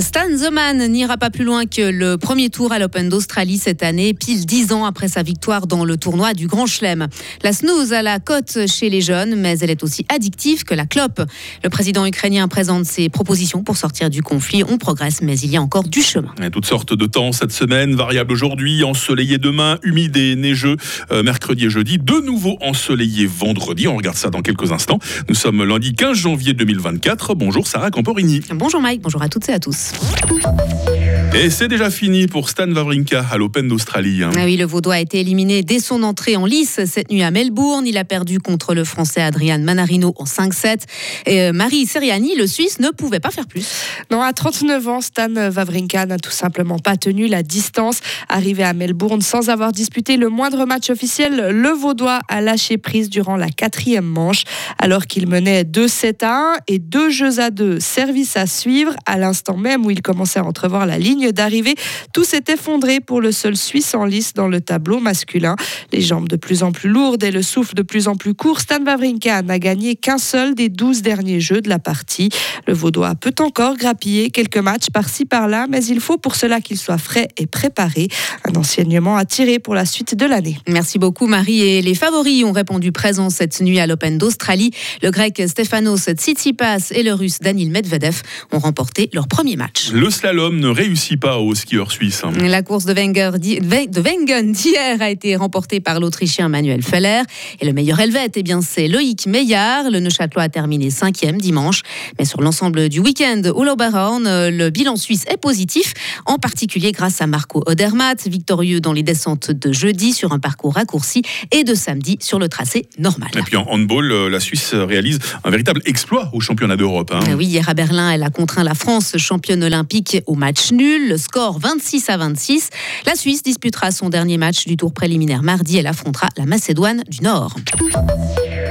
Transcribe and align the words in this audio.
Stan 0.00 0.34
Zeman 0.34 0.86
n'ira 0.88 1.18
pas 1.18 1.28
plus 1.28 1.44
loin 1.44 1.66
que 1.66 1.82
le 1.82 2.16
premier 2.16 2.48
tour 2.48 2.72
à 2.72 2.78
l'Open 2.78 3.10
d'Australie 3.10 3.58
cette 3.58 3.82
année, 3.82 4.14
pile 4.14 4.46
dix 4.46 4.72
ans 4.72 4.86
après 4.86 5.06
sa 5.06 5.22
victoire 5.22 5.66
dans 5.66 5.84
le 5.84 5.98
tournoi 5.98 6.32
du 6.32 6.46
Grand 6.46 6.64
Chelem. 6.64 7.08
La 7.42 7.52
snooze 7.52 7.92
a 7.92 8.00
la 8.00 8.18
cote 8.18 8.66
chez 8.68 8.88
les 8.88 9.02
jeunes, 9.02 9.36
mais 9.36 9.58
elle 9.58 9.68
est 9.68 9.82
aussi 9.82 10.06
addictive 10.08 10.64
que 10.64 10.72
la 10.72 10.86
clope. 10.86 11.20
Le 11.62 11.68
président 11.68 12.06
ukrainien 12.06 12.48
présente 12.48 12.86
ses 12.86 13.10
propositions 13.10 13.62
pour 13.62 13.76
sortir 13.76 14.08
du 14.08 14.22
conflit. 14.22 14.64
On 14.66 14.78
progresse, 14.78 15.20
mais 15.20 15.38
il 15.38 15.50
y 15.50 15.58
a 15.58 15.60
encore 15.60 15.84
du 15.84 16.00
chemin. 16.00 16.32
Et 16.42 16.50
toutes 16.50 16.64
sortes 16.66 16.94
de 16.94 17.04
temps 17.04 17.32
cette 17.32 17.52
semaine, 17.52 17.94
variable 17.94 18.32
aujourd'hui, 18.32 18.84
ensoleillé 18.84 19.36
demain, 19.36 19.78
humide 19.82 20.16
et 20.16 20.36
neigeux 20.36 20.78
euh, 21.10 21.22
mercredi 21.22 21.66
et 21.66 21.70
jeudi, 21.70 21.98
de 21.98 22.18
nouveau 22.24 22.56
ensoleillé 22.62 23.26
vendredi. 23.26 23.88
On 23.88 23.96
regarde 23.96 24.16
ça 24.16 24.30
dans 24.30 24.40
quelques 24.40 24.72
instants. 24.72 25.00
Nous 25.28 25.34
sommes 25.34 25.62
lundi 25.64 25.92
15 25.92 26.16
janvier 26.16 26.54
2024. 26.54 27.34
Bonjour 27.34 27.66
Sarah 27.66 27.90
Camporini. 27.90 28.40
Bonjour 28.54 28.80
Mike, 28.80 29.02
bonjour 29.02 29.20
à 29.20 29.28
toutes 29.28 29.50
et 29.50 29.52
à 29.52 29.58
tous. 29.58 29.81
Mix. 29.90 31.01
Et 31.34 31.48
c'est 31.48 31.68
déjà 31.68 31.88
fini 31.88 32.26
pour 32.26 32.50
Stan 32.50 32.70
Wawrinka 32.70 33.24
à 33.30 33.38
l'Open 33.38 33.66
d'Australie. 33.66 34.20
Ah 34.22 34.44
oui, 34.44 34.58
le 34.58 34.66
Vaudois 34.66 34.96
a 34.96 35.00
été 35.00 35.18
éliminé 35.18 35.62
dès 35.62 35.78
son 35.78 36.02
entrée 36.02 36.36
en 36.36 36.44
lice 36.44 36.80
cette 36.84 37.10
nuit 37.10 37.22
à 37.22 37.30
Melbourne. 37.30 37.86
Il 37.86 37.96
a 37.96 38.04
perdu 38.04 38.38
contre 38.38 38.74
le 38.74 38.84
Français 38.84 39.22
Adrian 39.22 39.58
Manarino 39.58 40.12
en 40.18 40.24
5-7. 40.24 40.82
Et 41.24 41.40
euh, 41.40 41.52
Marie 41.54 41.86
Seriani, 41.86 42.36
le 42.36 42.46
Suisse, 42.46 42.80
ne 42.80 42.90
pouvait 42.90 43.18
pas 43.18 43.30
faire 43.30 43.46
plus. 43.46 43.66
Non, 44.10 44.20
à 44.20 44.34
39 44.34 44.88
ans, 44.88 45.00
Stan 45.00 45.34
Wawrinka 45.34 46.04
n'a 46.04 46.18
tout 46.18 46.30
simplement 46.30 46.78
pas 46.78 46.98
tenu 46.98 47.28
la 47.28 47.42
distance. 47.42 48.00
Arrivé 48.28 48.62
à 48.62 48.74
Melbourne 48.74 49.22
sans 49.22 49.48
avoir 49.48 49.72
disputé 49.72 50.18
le 50.18 50.28
moindre 50.28 50.66
match 50.66 50.90
officiel, 50.90 51.48
le 51.50 51.70
Vaudois 51.70 52.20
a 52.28 52.42
lâché 52.42 52.76
prise 52.76 53.08
durant 53.08 53.36
la 53.36 53.48
quatrième 53.48 54.04
manche, 54.04 54.44
alors 54.78 55.06
qu'il 55.06 55.26
menait 55.26 55.62
2-7 55.62 56.26
à 56.26 56.56
1 56.56 56.56
et 56.68 56.78
2 56.78 57.08
jeux 57.08 57.40
à 57.40 57.50
2. 57.50 57.80
Service 57.80 58.36
à 58.36 58.46
suivre 58.46 58.94
à 59.06 59.16
l'instant 59.16 59.56
même 59.56 59.86
où 59.86 59.90
il 59.90 60.02
commençait 60.02 60.38
à 60.38 60.44
entrevoir 60.44 60.84
la 60.84 60.98
ligne 60.98 61.21
d'arrivée. 61.30 61.74
Tout 62.12 62.24
s'est 62.24 62.44
effondré 62.48 63.00
pour 63.00 63.20
le 63.20 63.30
seul 63.30 63.56
Suisse 63.56 63.94
en 63.94 64.04
lice 64.04 64.34
dans 64.34 64.48
le 64.48 64.60
tableau 64.60 64.98
masculin. 64.98 65.56
Les 65.92 66.00
jambes 66.00 66.28
de 66.28 66.36
plus 66.36 66.62
en 66.62 66.72
plus 66.72 66.88
lourdes 66.88 67.22
et 67.22 67.30
le 67.30 67.42
souffle 67.42 67.74
de 67.74 67.82
plus 67.82 68.08
en 68.08 68.16
plus 68.16 68.34
court, 68.34 68.60
Stan 68.60 68.82
Wawrinka 68.84 69.42
n'a 69.42 69.58
gagné 69.58 69.94
qu'un 69.94 70.18
seul 70.18 70.54
des 70.54 70.68
12 70.68 71.02
derniers 71.02 71.40
jeux 71.40 71.60
de 71.60 71.68
la 71.68 71.78
partie. 71.78 72.30
Le 72.66 72.74
Vaudois 72.74 73.14
peut 73.14 73.34
encore 73.40 73.76
grappiller 73.76 74.30
quelques 74.30 74.58
matchs 74.58 74.90
par-ci 74.92 75.24
par-là, 75.24 75.66
mais 75.68 75.84
il 75.84 76.00
faut 76.00 76.18
pour 76.18 76.34
cela 76.34 76.60
qu'il 76.60 76.78
soit 76.78 76.98
frais 76.98 77.28
et 77.36 77.46
préparé. 77.46 78.08
Un 78.44 78.54
enseignement 78.58 79.16
à 79.16 79.24
tirer 79.24 79.58
pour 79.58 79.74
la 79.74 79.84
suite 79.84 80.14
de 80.14 80.26
l'année. 80.26 80.58
Merci 80.68 80.98
beaucoup 80.98 81.26
Marie. 81.26 81.60
Et 81.60 81.82
les 81.82 81.94
favoris 81.94 82.44
ont 82.44 82.52
répondu 82.52 82.92
présent 82.92 83.30
cette 83.30 83.60
nuit 83.60 83.78
à 83.78 83.86
l'Open 83.86 84.18
d'Australie. 84.18 84.70
Le 85.02 85.10
grec 85.10 85.42
Stefanos 85.46 86.08
Tsitsipas 86.10 86.92
et 86.92 87.02
le 87.02 87.12
russe 87.12 87.40
Danil 87.40 87.70
Medvedev 87.70 88.22
ont 88.52 88.58
remporté 88.58 89.10
leur 89.12 89.28
premier 89.28 89.56
match. 89.56 89.90
Le 89.92 90.10
slalom 90.10 90.58
ne 90.58 90.68
réussit 90.68 91.11
pas 91.16 91.38
aux 91.38 91.54
skieurs 91.54 91.90
suisses. 91.92 92.22
Hein. 92.24 92.32
La 92.40 92.62
course 92.62 92.84
de, 92.84 92.92
Wenger, 92.92 93.30
de 93.38 94.00
Wengen 94.00 94.52
d'hier 94.52 95.00
a 95.00 95.10
été 95.10 95.36
remportée 95.36 95.80
par 95.80 96.00
l'Autrichien 96.00 96.48
Manuel 96.48 96.82
Feller. 96.82 97.22
Et 97.60 97.66
le 97.66 97.72
meilleur 97.72 98.00
helvète, 98.00 98.32
eh 98.36 98.42
bien, 98.42 98.60
c'est 98.60 98.88
Loïc 98.88 99.26
Meillard. 99.26 99.90
Le 99.90 100.00
Neuchâtelois 100.00 100.44
a 100.44 100.48
terminé 100.48 100.90
cinquième 100.90 101.40
dimanche. 101.40 101.82
Mais 102.18 102.24
sur 102.24 102.40
l'ensemble 102.40 102.88
du 102.88 103.00
week-end 103.00 103.42
au 103.54 103.64
Lauberhorn, 103.64 104.24
le 104.48 104.70
bilan 104.70 104.96
suisse 104.96 105.24
est 105.28 105.36
positif, 105.36 105.94
en 106.26 106.38
particulier 106.38 106.92
grâce 106.92 107.20
à 107.20 107.26
Marco 107.26 107.62
Odermatt, 107.66 108.26
victorieux 108.28 108.80
dans 108.80 108.92
les 108.92 109.02
descentes 109.02 109.50
de 109.50 109.72
jeudi 109.72 110.12
sur 110.12 110.32
un 110.32 110.38
parcours 110.38 110.74
raccourci 110.74 111.22
et 111.50 111.64
de 111.64 111.74
samedi 111.74 112.18
sur 112.20 112.38
le 112.38 112.48
tracé 112.48 112.88
normal. 112.98 113.30
Et 113.36 113.42
puis 113.42 113.56
en 113.56 113.64
handball, 113.68 114.10
euh, 114.10 114.28
la 114.28 114.40
Suisse 114.40 114.74
réalise 114.74 115.18
un 115.44 115.50
véritable 115.50 115.80
exploit 115.84 116.30
au 116.32 116.40
championnat 116.40 116.76
d'Europe. 116.76 117.12
Hein. 117.14 117.34
Oui, 117.36 117.46
hier 117.46 117.68
à 117.68 117.74
Berlin, 117.74 118.10
elle 118.10 118.22
a 118.22 118.30
contraint 118.30 118.64
la 118.64 118.74
France, 118.74 119.16
championne 119.16 119.62
olympique, 119.64 120.18
au 120.26 120.34
match 120.34 120.72
nul 120.72 121.01
le 121.08 121.16
score 121.16 121.58
26 121.58 122.08
à 122.10 122.16
26. 122.16 122.70
La 123.06 123.14
Suisse 123.14 123.42
disputera 123.42 123.90
son 123.90 124.08
dernier 124.08 124.38
match 124.38 124.66
du 124.66 124.76
tour 124.76 124.92
préliminaire 124.92 125.42
mardi. 125.42 125.78
Elle 125.78 125.86
affrontera 125.86 126.28
la 126.36 126.46
Macédoine 126.46 127.02
du 127.08 127.20
Nord. 127.20 127.56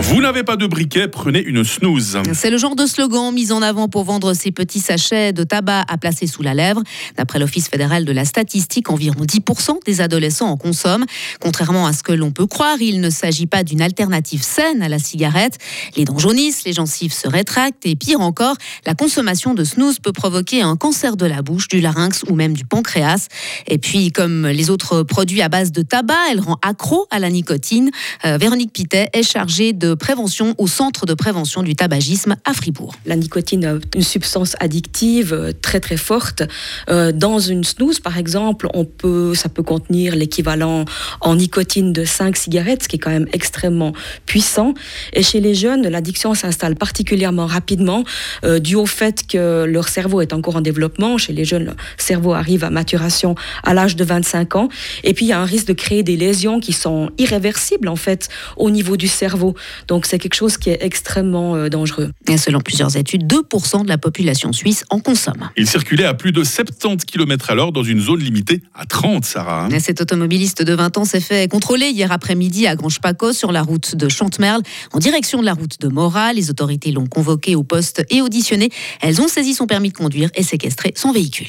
Vous 0.03 0.19
n'avez 0.19 0.41
pas 0.41 0.55
de 0.55 0.65
briquet, 0.65 1.07
prenez 1.07 1.43
une 1.43 1.63
snooze. 1.63 2.17
C'est 2.33 2.49
le 2.49 2.57
genre 2.57 2.75
de 2.75 2.87
slogan 2.87 3.31
mis 3.31 3.51
en 3.51 3.61
avant 3.61 3.87
pour 3.87 4.03
vendre 4.03 4.33
ces 4.33 4.51
petits 4.51 4.79
sachets 4.79 5.31
de 5.31 5.43
tabac 5.43 5.85
à 5.87 5.97
placer 5.99 6.25
sous 6.25 6.41
la 6.41 6.55
lèvre. 6.55 6.81
D'après 7.17 7.37
l'Office 7.37 7.69
fédéral 7.69 8.03
de 8.03 8.11
la 8.11 8.25
statistique, 8.25 8.89
environ 8.89 9.21
10% 9.23 9.85
des 9.85 10.01
adolescents 10.01 10.49
en 10.49 10.57
consomment. 10.57 11.05
Contrairement 11.39 11.85
à 11.85 11.93
ce 11.93 12.01
que 12.01 12.13
l'on 12.13 12.31
peut 12.31 12.47
croire, 12.47 12.81
il 12.81 12.99
ne 12.99 13.11
s'agit 13.11 13.45
pas 13.45 13.63
d'une 13.63 13.79
alternative 13.79 14.41
saine 14.41 14.81
à 14.81 14.89
la 14.89 14.97
cigarette. 14.97 15.59
Les 15.95 16.03
dents 16.03 16.17
jaunissent, 16.17 16.63
les 16.65 16.73
gencives 16.73 17.13
se 17.13 17.27
rétractent 17.27 17.85
et 17.85 17.95
pire 17.95 18.21
encore, 18.21 18.55
la 18.87 18.95
consommation 18.95 19.53
de 19.53 19.63
snooze 19.63 19.99
peut 19.99 20.13
provoquer 20.13 20.63
un 20.63 20.77
cancer 20.77 21.15
de 21.15 21.27
la 21.27 21.43
bouche, 21.43 21.67
du 21.67 21.79
larynx 21.79 22.23
ou 22.27 22.33
même 22.33 22.53
du 22.53 22.65
pancréas. 22.65 23.27
Et 23.67 23.77
puis, 23.77 24.11
comme 24.11 24.47
les 24.47 24.71
autres 24.71 25.03
produits 25.03 25.43
à 25.43 25.49
base 25.49 25.71
de 25.71 25.83
tabac, 25.83 26.31
elle 26.31 26.39
rend 26.39 26.57
accro 26.63 27.05
à 27.11 27.19
la 27.19 27.29
nicotine. 27.29 27.91
Euh, 28.25 28.37
Véronique 28.37 28.73
Pitet 28.73 29.09
est 29.13 29.21
chargée 29.21 29.73
de 29.73 29.90
prévention 29.95 30.55
au 30.57 30.67
centre 30.67 31.05
de 31.05 31.13
prévention 31.13 31.63
du 31.63 31.75
tabagisme 31.75 32.35
à 32.45 32.53
Fribourg. 32.53 32.95
La 33.05 33.15
nicotine 33.15 33.63
est 33.63 33.95
une 33.95 34.03
substance 34.03 34.55
addictive 34.59 35.33
euh, 35.33 35.51
très 35.61 35.79
très 35.79 35.97
forte. 35.97 36.43
Euh, 36.89 37.11
dans 37.11 37.39
une 37.39 37.63
snooze, 37.63 37.99
par 37.99 38.17
exemple, 38.17 38.67
on 38.73 38.85
peut, 38.85 39.33
ça 39.35 39.49
peut 39.49 39.63
contenir 39.63 40.15
l'équivalent 40.15 40.85
en 41.21 41.35
nicotine 41.35 41.93
de 41.93 42.05
5 42.05 42.37
cigarettes, 42.37 42.83
ce 42.83 42.87
qui 42.87 42.95
est 42.97 42.99
quand 42.99 43.11
même 43.11 43.27
extrêmement 43.33 43.93
puissant. 44.25 44.73
Et 45.13 45.23
chez 45.23 45.39
les 45.39 45.55
jeunes, 45.55 45.87
l'addiction 45.87 46.33
s'installe 46.33 46.75
particulièrement 46.75 47.45
rapidement, 47.45 48.03
euh, 48.43 48.59
dû 48.59 48.75
au 48.75 48.85
fait 48.85 49.25
que 49.27 49.65
leur 49.65 49.89
cerveau 49.89 50.21
est 50.21 50.33
encore 50.33 50.55
en 50.55 50.61
développement. 50.61 51.17
Chez 51.17 51.33
les 51.33 51.45
jeunes, 51.45 51.65
le 51.65 51.73
cerveau 51.97 52.33
arrive 52.33 52.63
à 52.63 52.69
maturation 52.69 53.35
à 53.63 53.73
l'âge 53.73 53.95
de 53.95 54.03
25 54.03 54.55
ans. 54.55 54.69
Et 55.03 55.13
puis, 55.13 55.25
il 55.25 55.29
y 55.29 55.33
a 55.33 55.39
un 55.39 55.45
risque 55.45 55.67
de 55.67 55.73
créer 55.73 56.03
des 56.03 56.17
lésions 56.17 56.59
qui 56.59 56.73
sont 56.73 57.09
irréversibles, 57.17 57.87
en 57.87 57.95
fait, 57.95 58.29
au 58.57 58.69
niveau 58.69 58.97
du 58.97 59.07
cerveau. 59.07 59.55
Donc 59.87 60.05
c'est 60.05 60.19
quelque 60.19 60.35
chose 60.35 60.57
qui 60.57 60.69
est 60.69 60.79
extrêmement 60.81 61.55
euh, 61.55 61.69
dangereux. 61.69 62.11
Et 62.27 62.37
selon 62.37 62.59
plusieurs 62.61 62.97
études, 62.97 63.31
2% 63.31 63.83
de 63.83 63.89
la 63.89 63.97
population 63.97 64.53
suisse 64.53 64.83
en 64.89 64.99
consomme. 64.99 65.49
Il 65.57 65.67
circulait 65.67 66.05
à 66.05 66.13
plus 66.13 66.31
de 66.31 66.43
70 66.43 67.05
km 67.05 67.51
à 67.51 67.55
l'heure 67.55 67.71
dans 67.71 67.83
une 67.83 67.99
zone 67.99 68.19
limitée 68.19 68.61
à 68.75 68.85
30, 68.85 69.25
Sarah. 69.25 69.65
Hein. 69.65 69.79
Cet 69.79 70.01
automobiliste 70.01 70.61
de 70.61 70.73
20 70.73 70.97
ans 70.97 71.05
s'est 71.05 71.19
fait 71.19 71.49
contrôler 71.49 71.87
hier 71.87 72.11
après-midi 72.11 72.67
à 72.67 72.75
Grange-Paco 72.75 73.33
sur 73.33 73.51
la 73.51 73.61
route 73.61 73.95
de 73.95 74.09
Chantemerle 74.09 74.61
en 74.93 74.99
direction 74.99 75.39
de 75.39 75.45
la 75.45 75.53
route 75.53 75.79
de 75.79 75.87
Mora. 75.87 76.33
Les 76.33 76.49
autorités 76.49 76.91
l'ont 76.91 77.07
convoqué 77.07 77.55
au 77.55 77.63
poste 77.63 78.05
et 78.09 78.21
auditionné. 78.21 78.69
Elles 79.01 79.21
ont 79.21 79.27
saisi 79.27 79.53
son 79.53 79.67
permis 79.67 79.89
de 79.89 79.97
conduire 79.97 80.29
et 80.35 80.43
séquestré 80.43 80.93
son 80.95 81.11
véhicule. 81.11 81.47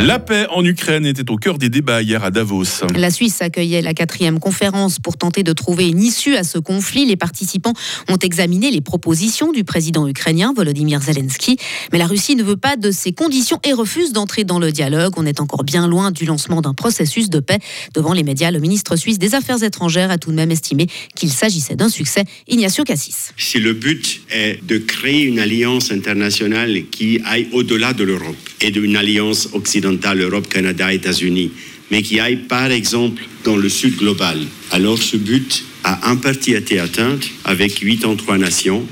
La 0.00 0.20
paix 0.20 0.46
en 0.50 0.64
Ukraine 0.64 1.04
était 1.06 1.28
au 1.28 1.34
cœur 1.34 1.58
des 1.58 1.68
débats 1.68 2.02
hier 2.02 2.22
à 2.22 2.30
Davos. 2.30 2.86
La 2.94 3.10
Suisse 3.10 3.42
accueillait 3.42 3.82
la 3.82 3.94
quatrième 3.94 4.38
conférence 4.38 5.00
pour 5.00 5.16
tenter 5.16 5.42
de 5.42 5.52
trouver 5.52 5.88
une 5.88 6.00
issue 6.00 6.36
à 6.36 6.44
ce 6.44 6.58
conflit. 6.58 7.04
Les 7.04 7.16
participants 7.16 7.72
ont 8.08 8.16
examiné 8.16 8.70
les 8.70 8.80
propositions 8.80 9.50
du 9.50 9.64
président 9.64 10.06
ukrainien 10.06 10.52
Volodymyr 10.54 11.02
Zelensky. 11.02 11.56
Mais 11.92 11.98
la 11.98 12.06
Russie 12.06 12.36
ne 12.36 12.44
veut 12.44 12.56
pas 12.56 12.76
de 12.76 12.92
ces 12.92 13.12
conditions 13.12 13.58
et 13.64 13.72
refuse 13.72 14.12
d'entrer 14.12 14.44
dans 14.44 14.60
le 14.60 14.70
dialogue. 14.70 15.14
On 15.16 15.26
est 15.26 15.40
encore 15.40 15.64
bien 15.64 15.88
loin 15.88 16.12
du 16.12 16.26
lancement 16.26 16.60
d'un 16.60 16.74
processus 16.74 17.28
de 17.28 17.40
paix. 17.40 17.58
Devant 17.92 18.12
les 18.12 18.22
médias, 18.22 18.52
le 18.52 18.60
ministre 18.60 18.94
suisse 18.94 19.18
des 19.18 19.34
Affaires 19.34 19.64
étrangères 19.64 20.12
a 20.12 20.18
tout 20.18 20.30
de 20.30 20.36
même 20.36 20.52
estimé 20.52 20.86
qu'il 21.16 21.32
s'agissait 21.32 21.74
d'un 21.74 21.88
succès. 21.88 22.22
Ignacio 22.46 22.84
Cassis. 22.84 23.32
Si 23.36 23.58
le 23.58 23.72
but 23.72 24.20
est 24.30 24.64
de 24.64 24.78
créer 24.78 25.24
une 25.24 25.40
alliance 25.40 25.90
internationale 25.90 26.84
qui 26.88 27.20
aille 27.24 27.48
au-delà 27.50 27.94
de 27.94 28.04
l'Europe 28.04 28.36
et 28.60 28.70
d'une 28.70 28.96
alliance 28.96 29.48
occidentale, 29.54 29.87
Europe, 29.92 30.48
Canada, 30.48 30.92
États-Unis, 30.92 31.50
mais 31.90 32.02
qui 32.02 32.20
aille 32.20 32.36
par 32.48 32.70
exemple 32.70 33.22
dans 33.44 33.56
le 33.56 33.68
sud 33.68 33.96
global, 33.96 34.38
alors 34.70 35.02
ce 35.02 35.16
but 35.16 35.64
a 35.84 36.10
en 36.10 36.16
partie 36.16 36.52
été 36.52 36.78
atteinte 36.78 37.24
avec 37.44 37.74
83 37.74 38.38
nations. 38.38 38.86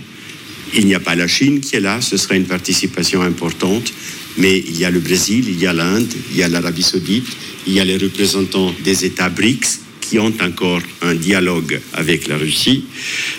Il 0.75 0.87
n'y 0.87 0.94
a 0.94 1.00
pas 1.00 1.14
la 1.14 1.28
Chine 1.28 1.60
qui 1.60 1.76
est 1.76 1.81
là, 1.81 2.00
ce 2.00 2.16
sera 2.16 2.37
une 2.37 2.46
participation 2.46 3.22
importante, 3.22 3.93
mais 4.37 4.58
il 4.58 4.78
y 4.78 4.84
a 4.84 4.90
le 4.90 5.00
Brésil, 5.00 5.44
il 5.48 5.60
y 5.60 5.66
a 5.66 5.72
l'Inde, 5.72 6.12
il 6.32 6.38
y 6.38 6.43
a 6.43 6.48
l'Arabie 6.48 6.82
saoudite, 6.82 7.26
il 7.66 7.75
y 7.75 7.81
a 7.81 7.84
les 7.84 7.96
représentants 7.96 8.75
des 8.84 9.04
États 9.04 9.28
BRICS 9.28 9.81
qui 10.00 10.19
ont 10.19 10.32
encore 10.40 10.82
un 11.02 11.14
dialogue 11.14 11.81
avec 11.92 12.28
la 12.28 12.37
Russie. 12.37 12.84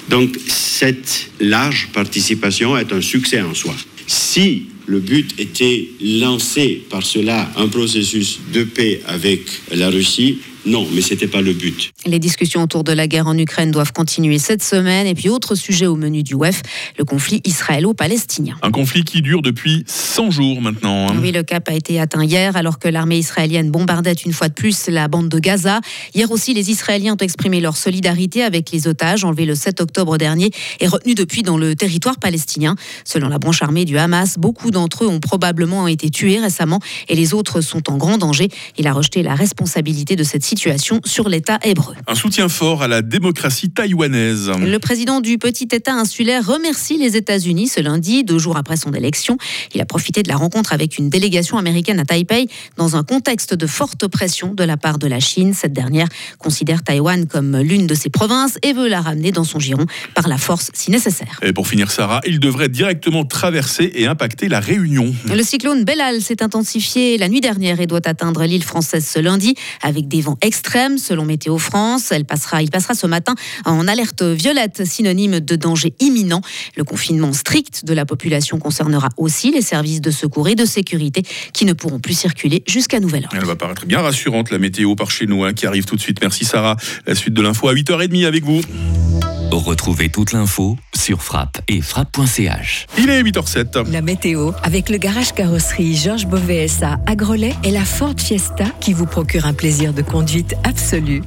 Donc 0.09 0.37
cette 0.47 1.29
large 1.39 1.89
participation 1.93 2.77
est 2.77 2.91
un 2.91 3.01
succès 3.01 3.41
en 3.41 3.53
soi. 3.53 3.75
Si 4.05 4.65
le 4.87 4.99
but 4.99 5.39
était 5.39 5.89
lancé 6.01 6.81
par 6.89 7.03
cela 7.03 7.51
un 7.57 7.67
processus 7.67 8.39
de 8.53 8.63
paix 8.63 9.01
avec 9.05 9.41
la 9.75 9.89
Russie, 9.89 10.39
Non, 10.65 10.87
mais 10.93 11.01
c'était 11.01 11.27
pas 11.27 11.41
le 11.41 11.53
but. 11.53 11.91
Les 12.05 12.19
discussions 12.19 12.63
autour 12.63 12.83
de 12.83 12.91
la 12.91 13.07
guerre 13.07 13.27
en 13.27 13.37
Ukraine 13.37 13.71
doivent 13.71 13.93
continuer 13.93 14.37
cette 14.39 14.63
semaine. 14.63 15.07
Et 15.07 15.13
puis, 15.15 15.29
autre 15.29 15.55
sujet 15.55 15.85
au 15.85 15.95
menu 15.95 16.23
du 16.23 16.35
WEF, 16.35 16.61
le 16.97 17.05
conflit 17.05 17.41
israélo-palestinien. 17.45 18.55
Un 18.61 18.71
conflit 18.71 19.03
qui 19.03 19.21
dure 19.21 19.41
depuis 19.41 19.83
100 19.87 20.31
jours 20.31 20.61
maintenant. 20.61 21.09
hein. 21.09 21.15
Oui, 21.21 21.31
le 21.31 21.43
cap 21.43 21.69
a 21.69 21.73
été 21.73 21.99
atteint 21.99 22.23
hier 22.23 22.55
alors 22.57 22.79
que 22.79 22.87
l'armée 22.87 23.17
israélienne 23.17 23.71
bombardait 23.71 24.13
une 24.13 24.33
fois 24.33 24.49
de 24.49 24.53
plus 24.53 24.87
la 24.87 25.07
bande 25.07 25.29
de 25.29 25.39
Gaza. 25.39 25.79
Hier 26.13 26.29
aussi, 26.31 26.53
les 26.53 26.69
Israéliens 26.71 27.13
ont 27.13 27.17
exprimé 27.17 27.61
leur 27.61 27.77
solidarité 27.77 28.43
avec 28.43 28.71
les 28.71 28.87
otages 28.87 29.23
enlevés 29.23 29.45
le 29.45 29.55
7 29.55 29.81
octobre 29.81 30.17
dernier 30.17 30.51
et 30.79 30.87
retenus 30.87 31.15
depuis 31.15 31.43
dans 31.43 31.57
le 31.57 31.75
territoire 31.75 32.17
palestinien. 32.19 32.75
Selon 33.05 33.29
la 33.29 33.37
branche 33.37 33.61
armée 33.61 33.85
du 33.85 33.97
Hamas, 33.97 34.37
beaucoup 34.37 34.71
d'entre 34.71 35.03
eux 35.05 35.07
ont 35.07 35.19
probablement 35.19 35.87
été 35.87 36.09
tués 36.09 36.39
récemment 36.39 36.79
et 37.09 37.15
les 37.15 37.33
autres 37.33 37.61
sont 37.61 37.89
en 37.91 37.97
grand 37.97 38.17
danger. 38.17 38.49
Il 38.77 38.87
a 38.87 38.93
rejeté 38.93 39.23
la 39.23 39.35
responsabilité 39.35 40.15
de 40.15 40.23
cette 40.23 40.43
situation 40.47 41.01
sur 41.03 41.27
l'État 41.27 41.59
hébreu. 41.63 41.93
Un 42.07 42.15
soutien 42.15 42.47
fort 42.47 42.81
à 42.81 42.87
la 42.87 43.01
démocratie 43.01 43.69
taïwanaise. 43.69 44.49
Le 44.59 44.79
président 44.79 45.19
du 45.19 45.37
petit 45.37 45.67
État 45.71 45.93
insulaire 45.93 46.45
remercie 46.45 46.97
les 46.97 47.17
États-Unis 47.17 47.67
ce 47.67 47.81
lundi, 47.81 48.23
deux 48.23 48.39
jours 48.39 48.55
après 48.55 48.77
son 48.77 48.93
élection. 48.93 49.37
Il 49.75 49.81
a 49.81 49.85
profité 49.85 50.23
de 50.23 50.29
la 50.29 50.37
rencontre 50.37 50.71
avec 50.71 50.97
une 50.97 51.09
délégation 51.09 51.57
américaine 51.57 51.99
à 51.99 52.05
Taipei 52.05 52.47
dans 52.77 52.95
un 52.95 53.03
contexte 53.03 53.53
de 53.53 53.67
forte 53.67 54.07
pression 54.07 54.53
de 54.53 54.63
la 54.63 54.77
part 54.77 54.99
de 54.99 55.07
la 55.07 55.19
Chine. 55.19 55.53
Cette 55.53 55.73
dernière 55.73 56.07
considère 56.39 56.81
Taïwan 56.81 57.27
comme 57.27 57.57
l'une 57.57 57.85
de 57.85 57.93
ses 57.93 58.09
provinces 58.09 58.57
et 58.63 58.71
veut 58.71 58.87
la 58.87 59.01
ramener 59.01 59.33
dans 59.33 59.43
son 59.43 59.59
giron 59.59 59.85
par 60.15 60.29
la 60.29 60.37
force 60.37 60.71
si 60.73 60.91
nécessaire. 60.91 61.39
Et 61.41 61.51
pour 61.51 61.67
finir, 61.67 61.91
Sarah, 61.91 62.21
il 62.25 62.39
devrait 62.39 62.69
directement 62.69 63.25
traverser 63.25 63.91
et 63.95 64.07
impacter 64.07 64.47
la 64.47 64.61
Réunion. 64.61 65.13
Le 65.25 65.43
cyclone 65.43 65.83
Bellal 65.83 66.21
s'est 66.21 66.41
intensifié 66.41 67.17
la 67.17 67.27
nuit 67.27 67.41
dernière 67.41 67.81
et 67.81 67.87
doit 67.87 68.07
atteindre 68.07 68.45
l'île 68.45 68.63
française 68.63 69.05
ce 69.05 69.19
lundi 69.19 69.55
avec 69.81 70.07
des 70.07 70.21
vents 70.21 70.36
extrêmes 70.41 70.97
selon 70.97 71.25
Météo 71.25 71.57
France. 71.57 72.11
Elle 72.11 72.25
passera, 72.25 72.61
il 72.61 72.69
passera 72.69 72.93
ce 72.93 73.07
matin 73.07 73.35
en 73.65 73.87
alerte 73.87 74.23
violette, 74.23 74.85
synonyme 74.85 75.39
de 75.39 75.55
danger 75.55 75.93
imminent. 75.99 76.41
Le 76.75 76.83
confinement 76.83 77.33
strict 77.33 77.85
de 77.85 77.93
la 77.93 78.05
population 78.05 78.59
concernera 78.59 79.09
aussi 79.17 79.51
les 79.51 79.61
services 79.61 80.01
de 80.01 80.11
secours 80.11 80.47
et 80.47 80.55
de 80.55 80.65
sécurité 80.65 81.23
qui 81.53 81.65
ne 81.65 81.73
pourront 81.73 81.99
plus 81.99 82.17
circuler 82.17 82.63
jusqu'à 82.67 82.99
nouvel 82.99 83.25
ordre. 83.25 83.37
Elle 83.37 83.45
va 83.45 83.55
paraître 83.55 83.85
bien 83.85 84.01
rassurante, 84.01 84.51
la 84.51 84.59
météo 84.59 84.95
par 84.95 85.11
chez 85.11 85.25
nous, 85.25 85.43
hein, 85.43 85.53
qui 85.53 85.65
arrive 85.65 85.85
tout 85.85 85.95
de 85.95 86.01
suite. 86.01 86.19
Merci 86.21 86.45
Sarah. 86.45 86.77
La 87.05 87.15
suite 87.15 87.33
de 87.33 87.41
l'info 87.41 87.67
à 87.67 87.73
8h30 87.73 88.25
avec 88.25 88.43
vous. 88.43 88.61
Retrouvez 89.51 90.09
toute 90.09 90.33
l'info 90.33 90.77
sur 90.95 91.23
frappe 91.23 91.61
et 91.67 91.81
frappe.ch. 91.81 92.87
Il 92.97 93.09
est 93.09 93.23
8h07. 93.23 93.89
La 93.91 94.01
météo 94.01 94.51
avec 94.63 94.89
le 94.89 94.97
garage 94.97 95.33
carrosserie 95.33 95.95
Georges 95.95 96.27
Beauvais 96.27 96.67
à 96.83 97.15
Grelais 97.15 97.55
et 97.63 97.71
la 97.71 97.85
Ford 97.85 98.15
Fiesta 98.17 98.65
qui 98.79 98.93
vous 98.93 99.05
procure 99.05 99.45
un 99.45 99.53
plaisir 99.53 99.93
de 99.93 100.01
conduite 100.01 100.55
absolu. 100.63 101.21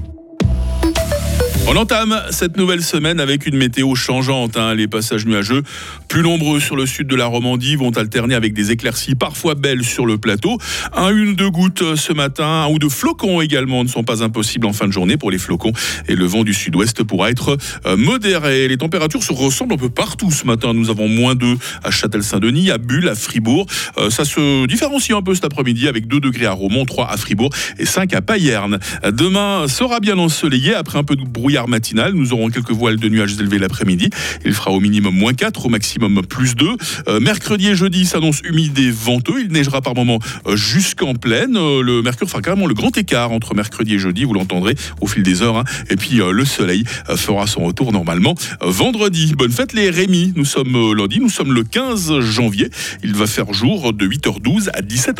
On 1.69 1.77
entame 1.77 2.21
cette 2.31 2.57
nouvelle 2.57 2.83
semaine 2.83 3.21
avec 3.21 3.47
une 3.47 3.57
météo 3.57 3.95
changeante. 3.95 4.57
hein. 4.57 4.75
Les 4.75 4.89
passages 4.89 5.25
nuageux, 5.25 5.63
plus 6.09 6.23
nombreux 6.23 6.59
sur 6.59 6.75
le 6.75 6.85
sud 6.85 7.07
de 7.07 7.15
la 7.15 7.27
Romandie, 7.27 7.77
vont 7.77 7.91
alterner 7.97 8.35
avec 8.35 8.55
des 8.55 8.73
éclaircies 8.73 9.15
parfois 9.15 9.55
belles 9.55 9.85
sur 9.85 10.05
le 10.05 10.19
plateau. 10.19 10.59
Un, 10.93 11.11
une, 11.11 11.37
deux 11.37 11.49
gouttes 11.51 11.95
ce 11.95 12.13
matin, 12.13 12.65
un 12.67 12.69
ou 12.71 12.81
deux 12.81 12.89
flocons 12.89 13.41
également 13.41 13.85
ne 13.85 13.89
sont 13.89 14.03
pas 14.03 14.25
impossibles 14.25 14.67
en 14.67 14.73
fin 14.73 14.89
de 14.89 14.93
journée 14.93 15.17
pour 15.17 15.31
les 15.31 15.39
flocons. 15.39 15.71
Et 16.09 16.17
le 16.17 16.25
vent 16.25 16.43
du 16.43 16.55
sud-ouest 16.55 17.05
pourra 17.05 17.31
être 17.31 17.57
euh, 17.87 17.97
modéré. 17.97 18.67
Les 18.67 18.77
températures 18.77 19.23
se 19.23 19.33
ressemblent 19.33 19.75
un 19.75 19.79
peu 19.79 19.91
partout 19.91 20.33
ce 20.33 20.47
matin. 20.47 20.75
Nous 20.75 20.91
avons 20.91 21.07
moins 21.07 21.37
2 21.37 21.57
à 21.85 21.93
Châtel-Saint-Denis, 21.93 22.73
à 22.73 22.79
Bulle, 22.79 23.09
à 23.09 23.15
Fribourg. 23.15 23.67
Euh, 23.99 24.11
ça 24.11 24.25
se 24.25 24.67
différencie 24.67 25.17
un 25.17 25.23
peu 25.23 25.35
cet 25.37 25.45
après-midi 25.45 25.87
avec 25.87 26.09
2 26.09 26.19
degrés 26.19 26.47
à 26.47 26.53
Romont, 26.53 26.85
3 26.85 27.09
à 27.13 27.17
Fribourg 27.17 27.51
et 27.79 27.87
5 27.87 28.13
à 28.13 28.23
Payerne. 28.23 28.81
Demain 29.05 29.69
sera 29.69 30.01
bien 30.01 30.19
ensoleillé 30.19 30.75
après 30.75 30.99
un 30.99 31.05
peu 31.05 31.15
de 31.15 31.23
matinal. 31.69 32.13
Nous 32.15 32.33
aurons 32.33 32.49
quelques 32.49 32.71
voiles 32.71 32.97
de 32.99 33.09
nuages 33.09 33.35
élevés 33.39 33.59
l'après-midi. 33.59 34.11
Il 34.45 34.53
fera 34.55 34.71
au 34.71 34.81
minimum 34.81 35.15
moins 35.15 35.35
4, 35.35 35.67
au 35.67 35.69
maximum 35.69 36.23
plus 36.27 36.55
2. 36.55 36.67
Euh, 37.09 37.21
mercredi 37.21 37.69
et 37.69 37.75
jeudi 37.75 38.07
s'annonce 38.07 38.41
humide 38.45 38.79
et 38.79 38.91
venteux. 38.91 39.41
Il 39.43 39.53
neigera 39.53 39.81
par 39.83 39.95
moments 39.95 40.19
euh, 40.47 40.57
jusqu'en 40.57 41.15
plaine. 41.15 41.57
Euh, 41.57 41.83
le 41.83 42.03
mercure 42.03 42.29
fera 42.29 42.41
carrément 42.43 42.67
le 42.67 42.75
grand 42.75 42.97
écart 42.97 43.33
entre 43.33 43.55
mercredi 43.55 43.95
et 43.95 43.99
jeudi. 43.99 44.25
Vous 44.25 44.35
l'entendrez 44.35 44.75
au 45.01 45.07
fil 45.07 45.23
des 45.23 45.43
heures. 45.43 45.57
hein. 45.59 45.65
Et 45.91 45.97
puis 45.97 46.17
le 46.17 46.45
soleil 46.45 46.85
fera 47.17 47.47
son 47.47 47.65
retour 47.65 47.93
normalement 47.93 48.35
vendredi. 48.61 49.35
Bonne 49.37 49.51
fête 49.51 49.73
les 49.73 49.91
Rémi. 49.91 50.33
Nous 50.37 50.45
sommes 50.45 50.95
lundi, 50.95 51.21
nous 51.21 51.29
sommes 51.29 51.53
le 51.53 51.65
15 51.65 52.21
janvier. 52.21 52.71
Il 53.03 53.15
va 53.15 53.27
faire 53.27 53.53
jour 53.53 53.93
de 53.93 54.07
8h12 54.07 54.69
à 54.73 54.83
17h. 54.83 55.15